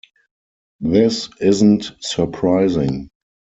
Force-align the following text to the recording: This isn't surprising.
This 0.79 1.29
isn't 1.41 1.91
surprising. 2.01 3.11